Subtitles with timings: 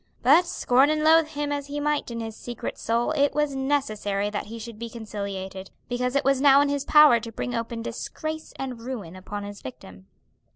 [0.23, 4.31] But scorn and loathe him as he might in his secret soul, it was necessary
[4.31, 7.83] that he should be conciliated, because it was now in his power to bring open
[7.83, 10.07] disgrace and ruin upon his victim.